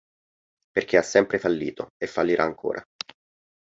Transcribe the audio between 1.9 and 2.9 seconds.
e fallirà ancora".